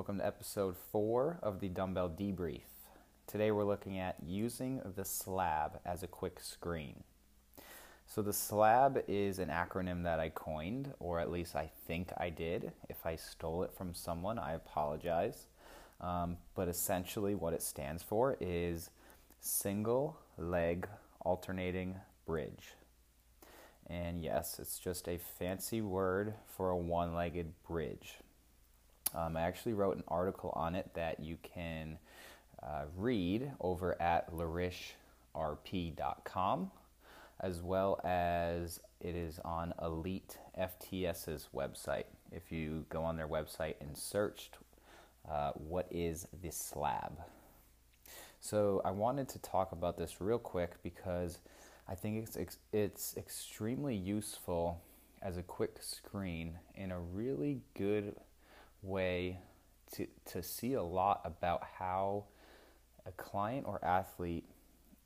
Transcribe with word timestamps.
Welcome 0.00 0.20
to 0.20 0.26
episode 0.26 0.76
four 0.90 1.38
of 1.42 1.60
the 1.60 1.68
Dumbbell 1.68 2.08
Debrief. 2.18 2.62
Today 3.26 3.50
we're 3.50 3.66
looking 3.66 3.98
at 3.98 4.16
using 4.26 4.80
the 4.96 5.04
slab 5.04 5.78
as 5.84 6.02
a 6.02 6.06
quick 6.06 6.40
screen. 6.40 7.04
So, 8.06 8.22
the 8.22 8.32
slab 8.32 9.04
is 9.06 9.38
an 9.38 9.50
acronym 9.50 10.04
that 10.04 10.18
I 10.18 10.30
coined, 10.30 10.94
or 11.00 11.20
at 11.20 11.30
least 11.30 11.54
I 11.54 11.70
think 11.86 12.12
I 12.16 12.30
did. 12.30 12.72
If 12.88 13.04
I 13.04 13.16
stole 13.16 13.62
it 13.62 13.74
from 13.74 13.92
someone, 13.92 14.38
I 14.38 14.54
apologize. 14.54 15.48
Um, 16.00 16.38
but 16.54 16.68
essentially, 16.68 17.34
what 17.34 17.52
it 17.52 17.62
stands 17.62 18.02
for 18.02 18.38
is 18.40 18.88
single 19.38 20.16
leg 20.38 20.88
alternating 21.20 21.96
bridge. 22.24 22.72
And 23.86 24.24
yes, 24.24 24.58
it's 24.58 24.78
just 24.78 25.08
a 25.08 25.18
fancy 25.18 25.82
word 25.82 26.32
for 26.56 26.70
a 26.70 26.76
one 26.76 27.14
legged 27.14 27.52
bridge. 27.68 28.14
Um, 29.14 29.36
I 29.36 29.42
actually 29.42 29.74
wrote 29.74 29.96
an 29.96 30.04
article 30.08 30.52
on 30.54 30.74
it 30.74 30.90
that 30.94 31.20
you 31.20 31.36
can 31.42 31.98
uh, 32.62 32.84
read 32.96 33.52
over 33.60 34.00
at 34.00 34.32
larishrp.com, 34.32 36.70
as 37.40 37.62
well 37.62 38.00
as 38.04 38.80
it 39.00 39.16
is 39.16 39.40
on 39.44 39.74
Elite 39.82 40.38
FTS's 40.58 41.48
website. 41.54 42.04
If 42.32 42.52
you 42.52 42.86
go 42.88 43.02
on 43.02 43.16
their 43.16 43.28
website 43.28 43.74
and 43.80 43.96
search 43.96 44.50
uh, 45.28 45.52
what 45.52 45.86
is 45.90 46.26
this 46.42 46.56
slab. 46.56 47.18
So 48.40 48.80
I 48.84 48.90
wanted 48.90 49.28
to 49.30 49.38
talk 49.40 49.72
about 49.72 49.98
this 49.98 50.20
real 50.20 50.38
quick 50.38 50.82
because 50.82 51.38
I 51.88 51.94
think 51.94 52.28
it's 52.36 52.58
it's 52.72 53.16
extremely 53.16 53.94
useful 53.94 54.80
as 55.22 55.36
a 55.36 55.42
quick 55.42 55.76
screen 55.80 56.58
in 56.74 56.90
a 56.90 56.98
really 56.98 57.60
good 57.74 58.16
way 58.82 59.38
to, 59.92 60.06
to 60.26 60.42
see 60.42 60.74
a 60.74 60.82
lot 60.82 61.20
about 61.24 61.62
how 61.78 62.24
a 63.06 63.12
client 63.12 63.66
or 63.66 63.84
athlete 63.84 64.44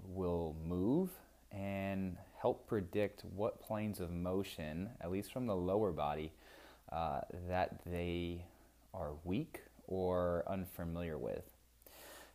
will 0.07 0.55
move 0.67 1.11
and 1.51 2.17
help 2.41 2.67
predict 2.67 3.25
what 3.35 3.63
planes 3.63 4.01
of 4.01 4.11
motion, 4.11 4.91
at 5.01 5.11
least 5.11 5.33
from 5.33 5.47
the 5.47 5.57
lower 5.57 5.93
body, 5.93 6.33
uh, 6.93 7.21
that 7.49 7.81
they 7.87 8.45
are 8.93 9.13
weak 9.25 9.63
or 9.87 10.45
unfamiliar 10.47 11.17
with. 11.17 11.45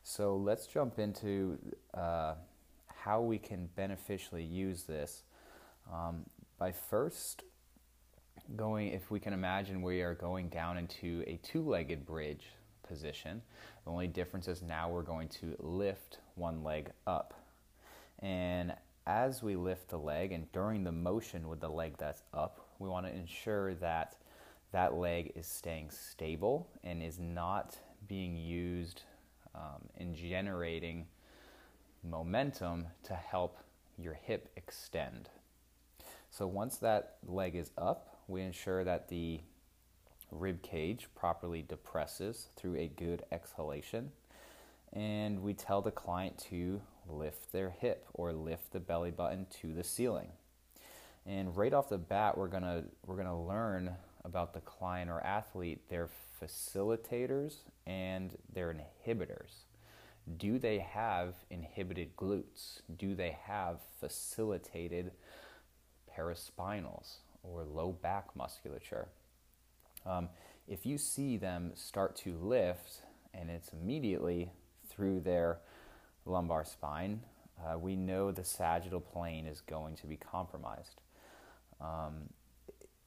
So 0.03 0.35
let's 0.35 0.65
jump 0.65 0.97
into 0.97 1.59
uh, 1.93 2.35
how 2.87 3.21
we 3.21 3.37
can 3.37 3.69
beneficially 3.75 4.43
use 4.43 4.83
this 4.83 5.23
um, 5.91 6.25
by 6.57 6.71
first 6.71 7.43
going, 8.55 8.89
if 8.89 9.11
we 9.11 9.19
can 9.19 9.33
imagine, 9.33 9.81
we 9.81 10.01
are 10.01 10.15
going 10.15 10.49
down 10.49 10.77
into 10.77 11.23
a 11.27 11.37
two 11.43 11.61
legged 11.61 12.05
bridge 12.05 12.45
position. 12.87 13.41
The 13.85 13.91
only 13.91 14.07
difference 14.07 14.47
is 14.47 14.61
now 14.61 14.89
we're 14.89 15.03
going 15.03 15.29
to 15.29 15.55
lift 15.59 16.19
one 16.35 16.63
leg 16.63 16.91
up. 17.07 17.33
And 18.19 18.73
as 19.07 19.41
we 19.41 19.55
lift 19.55 19.89
the 19.89 19.97
leg 19.97 20.31
and 20.31 20.51
during 20.51 20.83
the 20.83 20.91
motion 20.91 21.47
with 21.47 21.59
the 21.59 21.69
leg 21.69 21.95
that's 21.97 22.23
up, 22.33 22.67
we 22.79 22.89
want 22.89 23.05
to 23.05 23.13
ensure 23.13 23.73
that 23.75 24.15
that 24.71 24.95
leg 24.95 25.31
is 25.35 25.47
staying 25.47 25.89
stable 25.89 26.67
and 26.83 27.01
is 27.01 27.17
not 27.19 27.77
being 28.07 28.37
used 28.37 29.03
um, 29.55 29.81
in 29.97 30.13
generating 30.13 31.07
momentum 32.03 32.85
to 33.03 33.13
help 33.13 33.57
your 33.97 34.13
hip 34.13 34.49
extend. 34.55 35.29
So 36.29 36.45
once 36.47 36.77
that 36.77 37.17
leg 37.25 37.55
is 37.55 37.71
up, 37.77 38.18
we 38.29 38.43
ensure 38.43 38.83
that 38.83 39.09
the 39.09 39.41
rib 40.31 40.61
cage 40.61 41.07
properly 41.15 41.63
depresses 41.63 42.49
through 42.55 42.75
a 42.75 42.87
good 42.87 43.23
exhalation. 43.31 44.11
And 44.93 45.41
we 45.41 45.53
tell 45.53 45.81
the 45.81 45.91
client 45.91 46.37
to 46.49 46.81
lift 47.07 47.51
their 47.51 47.71
hip 47.71 48.07
or 48.13 48.31
lift 48.31 48.71
the 48.71 48.79
belly 48.79 49.11
button 49.11 49.47
to 49.61 49.73
the 49.73 49.83
ceiling. 49.83 50.29
And 51.25 51.55
right 51.55 51.73
off 51.73 51.89
the 51.89 51.97
bat, 51.97 52.37
we're 52.37 52.47
gonna 52.47 52.85
we're 53.05 53.17
gonna 53.17 53.39
learn 53.39 53.95
about 54.25 54.53
the 54.53 54.61
client 54.61 55.09
or 55.09 55.21
athlete, 55.21 55.89
their 55.89 56.09
facilitators 56.41 57.57
and 57.85 58.35
their 58.53 58.73
inhibitors. 58.73 59.65
Do 60.37 60.59
they 60.59 60.79
have 60.79 61.35
inhibited 61.49 62.15
glutes? 62.15 62.81
Do 62.97 63.15
they 63.15 63.37
have 63.45 63.79
facilitated 63.99 65.11
paraspinals? 66.15 67.17
Or 67.43 67.63
low 67.63 67.91
back 67.91 68.35
musculature. 68.35 69.07
Um, 70.05 70.29
if 70.67 70.85
you 70.85 70.97
see 70.97 71.37
them 71.37 71.71
start 71.75 72.15
to 72.17 72.37
lift 72.37 73.01
and 73.33 73.49
it's 73.49 73.69
immediately 73.73 74.51
through 74.87 75.21
their 75.21 75.59
lumbar 76.25 76.63
spine, 76.63 77.21
uh, 77.59 77.77
we 77.77 77.95
know 77.95 78.31
the 78.31 78.43
sagittal 78.43 79.01
plane 79.01 79.45
is 79.45 79.61
going 79.61 79.95
to 79.97 80.07
be 80.07 80.15
compromised. 80.15 81.01
Um, 81.81 82.29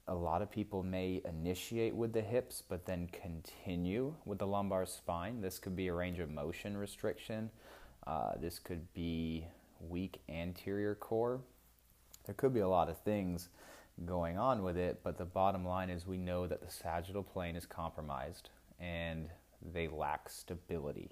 a 0.08 0.14
lot 0.14 0.42
of 0.42 0.50
people 0.50 0.82
may 0.82 1.22
initiate 1.24 1.94
with 1.94 2.12
the 2.12 2.20
hips 2.20 2.62
but 2.68 2.84
then 2.84 3.08
continue 3.12 4.14
with 4.24 4.38
the 4.38 4.46
lumbar 4.46 4.84
spine. 4.84 5.40
This 5.40 5.58
could 5.58 5.76
be 5.76 5.88
a 5.88 5.94
range 5.94 6.18
of 6.18 6.30
motion 6.30 6.76
restriction. 6.76 7.50
Uh, 8.06 8.32
this 8.40 8.58
could 8.58 8.92
be 8.94 9.46
weak 9.80 10.20
anterior 10.28 10.94
core. 10.94 11.40
There 12.26 12.34
could 12.34 12.52
be 12.52 12.60
a 12.60 12.68
lot 12.68 12.88
of 12.88 12.98
things 12.98 13.48
going 14.04 14.38
on 14.38 14.62
with 14.62 14.76
it, 14.76 15.00
but 15.04 15.18
the 15.18 15.24
bottom 15.24 15.64
line 15.64 15.90
is 15.90 16.06
we 16.06 16.16
know 16.16 16.46
that 16.46 16.60
the 16.60 16.70
sagittal 16.70 17.22
plane 17.22 17.56
is 17.56 17.66
compromised 17.66 18.50
and 18.80 19.28
they 19.72 19.88
lack 19.88 20.28
stability. 20.28 21.10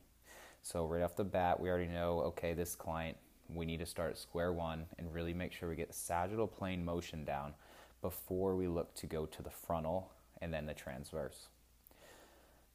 So, 0.63 0.87
right 0.87 1.03
off 1.03 1.17
the 1.17 1.25
bat, 1.25 1.59
we 1.59 1.69
already 1.71 1.87
know 1.87 2.21
okay, 2.21 2.53
this 2.53 2.75
client, 2.75 3.17
we 3.49 3.65
need 3.65 3.81
to 3.81 3.87
start 3.87 4.19
square 4.19 4.53
one 4.53 4.87
and 4.99 5.13
really 5.13 5.33
make 5.33 5.53
sure 5.53 5.69
we 5.69 5.77
get 5.77 5.95
sagittal 5.95 6.47
plane 6.47 6.85
motion 6.85 7.25
down 7.25 7.55
before 8.03 8.57
we 8.57 8.67
look 8.67 8.95
to 8.95 9.07
go 9.07 9.27
to 9.27 9.43
the 9.43 9.51
frontal 9.51 10.11
and 10.41 10.53
then 10.53 10.67
the 10.67 10.75
transverse. 10.75 11.49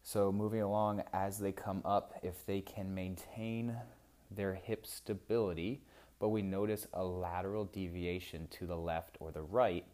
So, 0.04 0.32
moving 0.32 0.62
along 0.62 1.04
as 1.14 1.40
they 1.40 1.52
come 1.52 1.82
up, 1.84 2.14
if 2.22 2.46
they 2.46 2.62
can 2.62 2.94
maintain 2.94 3.76
their 4.32 4.54
hip 4.54 4.86
stability, 4.86 5.82
but 6.20 6.30
we 6.30 6.42
notice 6.42 6.88
a 6.94 7.04
lateral 7.04 7.66
deviation 7.66 8.48
to 8.52 8.66
the 8.66 8.78
left 8.78 9.18
or 9.20 9.32
the 9.32 9.42
right, 9.42 9.86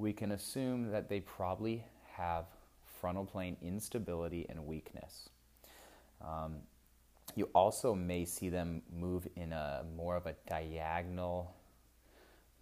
we 0.00 0.14
can 0.14 0.32
assume 0.32 0.90
that 0.90 1.10
they 1.10 1.20
probably 1.20 1.84
have 2.16 2.46
frontal 3.00 3.24
plane 3.24 3.56
instability 3.60 4.46
and 4.48 4.66
weakness. 4.66 5.28
Um, 6.22 6.56
you 7.36 7.50
also 7.54 7.94
may 7.94 8.24
see 8.24 8.48
them 8.48 8.82
move 8.90 9.28
in 9.36 9.52
a 9.52 9.84
more 9.96 10.16
of 10.16 10.26
a 10.26 10.34
diagonal 10.48 11.54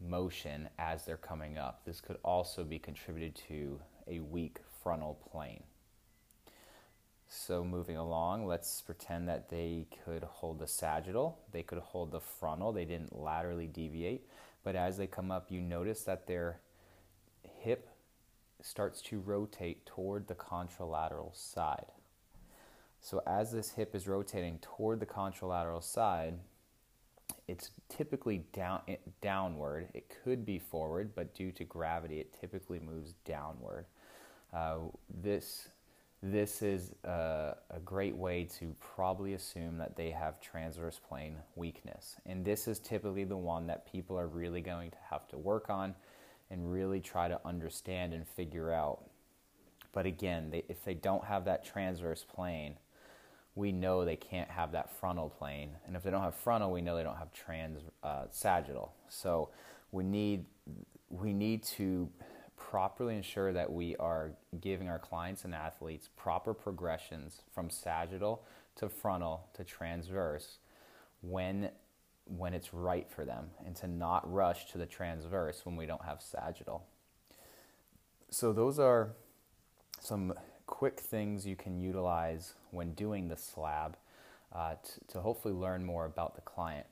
motion 0.00 0.68
as 0.78 1.04
they're 1.04 1.16
coming 1.16 1.58
up. 1.58 1.84
This 1.84 2.00
could 2.00 2.18
also 2.24 2.64
be 2.64 2.78
contributed 2.78 3.36
to 3.48 3.80
a 4.08 4.18
weak 4.18 4.58
frontal 4.82 5.18
plane. 5.30 5.62
So, 7.30 7.62
moving 7.62 7.96
along, 7.96 8.46
let's 8.46 8.80
pretend 8.80 9.28
that 9.28 9.50
they 9.50 9.86
could 10.04 10.22
hold 10.24 10.58
the 10.58 10.66
sagittal, 10.66 11.38
they 11.52 11.62
could 11.62 11.78
hold 11.78 12.10
the 12.10 12.20
frontal, 12.20 12.72
they 12.72 12.86
didn't 12.86 13.14
laterally 13.14 13.66
deviate, 13.66 14.26
but 14.64 14.74
as 14.74 14.96
they 14.96 15.06
come 15.06 15.30
up, 15.30 15.50
you 15.50 15.60
notice 15.60 16.04
that 16.04 16.26
they're 16.26 16.60
hip 17.68 17.90
starts 18.62 19.02
to 19.02 19.20
rotate 19.20 19.84
toward 19.84 20.26
the 20.26 20.34
contralateral 20.34 21.36
side. 21.36 21.92
So 23.02 23.22
as 23.26 23.52
this 23.52 23.72
hip 23.72 23.94
is 23.94 24.08
rotating 24.08 24.58
toward 24.62 25.00
the 25.00 25.06
contralateral 25.06 25.84
side, 25.84 26.38
it's 27.46 27.70
typically 27.90 28.38
down 28.54 28.80
downward. 29.20 29.88
It 29.92 30.10
could 30.24 30.46
be 30.46 30.58
forward, 30.58 31.10
but 31.14 31.34
due 31.34 31.52
to 31.52 31.64
gravity, 31.64 32.20
it 32.20 32.32
typically 32.40 32.80
moves 32.80 33.12
downward. 33.26 33.84
Uh, 34.50 34.78
this 35.22 35.68
this 36.22 36.62
is 36.62 36.94
a, 37.04 37.54
a, 37.70 37.78
great 37.84 38.16
way 38.16 38.48
to 38.58 38.74
probably 38.80 39.34
assume 39.34 39.76
that 39.78 39.94
they 39.94 40.10
have 40.10 40.40
transverse 40.40 40.98
plane 41.06 41.36
weakness, 41.54 42.16
and 42.24 42.46
this 42.46 42.66
is 42.66 42.78
typically 42.78 43.24
the 43.24 43.36
one 43.36 43.66
that 43.66 43.92
people 43.92 44.18
are 44.18 44.26
really 44.26 44.62
going 44.62 44.90
to 44.90 44.96
have 45.10 45.28
to 45.28 45.36
work 45.36 45.68
on 45.68 45.94
and 46.50 46.72
really 46.72 47.00
try 47.00 47.28
to 47.28 47.40
understand 47.44 48.12
and 48.12 48.26
figure 48.26 48.72
out. 48.72 49.00
But 49.92 50.06
again, 50.06 50.50
they, 50.50 50.64
if 50.68 50.84
they 50.84 50.94
don't 50.94 51.24
have 51.24 51.44
that 51.46 51.64
transverse 51.64 52.24
plane, 52.24 52.76
we 53.54 53.72
know 53.72 54.04
they 54.04 54.16
can't 54.16 54.50
have 54.50 54.72
that 54.72 54.90
frontal 54.98 55.28
plane. 55.28 55.70
And 55.86 55.96
if 55.96 56.02
they 56.02 56.10
don't 56.10 56.22
have 56.22 56.34
frontal, 56.34 56.70
we 56.70 56.80
know 56.80 56.96
they 56.96 57.02
don't 57.02 57.16
have 57.16 57.32
trans 57.32 57.80
uh, 58.02 58.24
sagittal. 58.30 58.94
So 59.08 59.50
we 59.90 60.04
need 60.04 60.44
we 61.10 61.32
need 61.32 61.62
to 61.62 62.08
properly 62.56 63.16
ensure 63.16 63.52
that 63.52 63.72
we 63.72 63.96
are 63.96 64.32
giving 64.60 64.88
our 64.88 64.98
clients 64.98 65.44
and 65.44 65.54
athletes 65.54 66.08
proper 66.16 66.52
progressions 66.52 67.40
from 67.52 67.70
sagittal 67.70 68.44
to 68.76 68.88
frontal 68.88 69.48
to 69.54 69.64
transverse 69.64 70.58
when 71.22 71.70
when 72.28 72.54
it's 72.54 72.74
right 72.74 73.08
for 73.10 73.24
them 73.24 73.50
and 73.64 73.74
to 73.76 73.86
not 73.86 74.30
rush 74.30 74.70
to 74.72 74.78
the 74.78 74.86
transverse 74.86 75.64
when 75.64 75.76
we 75.76 75.86
don't 75.86 76.04
have 76.04 76.20
sagittal. 76.20 76.84
So, 78.30 78.52
those 78.52 78.78
are 78.78 79.12
some 80.00 80.34
quick 80.66 81.00
things 81.00 81.46
you 81.46 81.56
can 81.56 81.78
utilize 81.80 82.54
when 82.70 82.92
doing 82.92 83.28
the 83.28 83.36
slab 83.36 83.96
uh, 84.52 84.74
t- 84.74 85.00
to 85.08 85.20
hopefully 85.20 85.54
learn 85.54 85.84
more 85.84 86.04
about 86.04 86.34
the 86.34 86.40
client. 86.42 86.86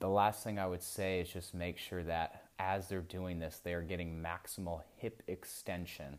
The 0.00 0.08
last 0.08 0.42
thing 0.42 0.58
I 0.58 0.66
would 0.66 0.82
say 0.82 1.20
is 1.20 1.28
just 1.28 1.54
make 1.54 1.78
sure 1.78 2.02
that 2.04 2.44
as 2.58 2.88
they're 2.88 3.00
doing 3.00 3.38
this, 3.38 3.60
they 3.62 3.74
are 3.74 3.82
getting 3.82 4.22
maximal 4.22 4.82
hip 4.96 5.22
extension 5.26 6.18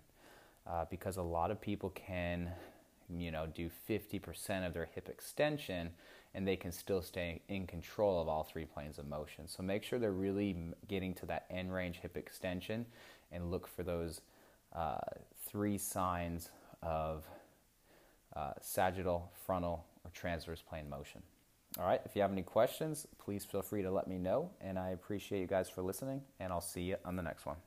uh, 0.68 0.86
because 0.90 1.18
a 1.18 1.22
lot 1.22 1.52
of 1.52 1.60
people 1.60 1.90
can, 1.90 2.52
you 3.18 3.32
know, 3.32 3.48
do 3.48 3.70
50% 3.90 4.66
of 4.66 4.74
their 4.74 4.90
hip 4.94 5.10
extension 5.10 5.92
and 6.34 6.48
they 6.48 6.56
can 6.56 6.72
still 6.72 7.02
stay 7.02 7.42
in 7.50 7.68
control 7.68 8.22
of 8.22 8.30
all 8.30 8.44
three 8.44 8.66
planes 8.66 8.98
of 8.98 9.08
motion. 9.08 9.48
So 9.48 9.64
make 9.64 9.84
sure 9.84 10.00
they're 10.00 10.12
really 10.12 10.56
getting 10.88 11.14
to 11.16 11.26
that 11.26 11.46
end 11.50 11.74
range 11.74 12.00
hip 12.02 12.16
extension 12.16 12.86
and 13.32 13.52
look 13.52 13.68
for 13.68 13.84
those 13.84 14.22
uh, 14.74 14.98
three 15.46 15.78
signs 15.78 16.50
of 16.82 17.26
uh, 18.36 18.54
sagittal, 18.62 19.32
frontal, 19.46 19.86
or 20.06 20.12
transverse 20.12 20.62
plane 20.62 20.90
motion. 20.90 21.22
All 21.80 21.86
right, 21.86 22.02
if 22.06 22.16
you 22.16 22.22
have 22.22 22.32
any 22.32 22.44
questions, 22.44 23.08
please 23.18 23.46
feel 23.46 23.62
free 23.62 23.82
to 23.82 23.92
let 23.92 24.08
me 24.08 24.18
know. 24.18 24.50
And 24.60 24.78
I 24.78 24.90
appreciate 24.90 25.40
you 25.40 25.48
guys 25.48 25.70
for 25.70 25.82
listening, 25.82 26.22
and 26.40 26.52
I'll 26.52 26.62
see 26.62 26.82
you 26.82 26.98
on 27.06 27.16
the 27.16 27.24
next 27.24 27.46
one. 27.46 27.58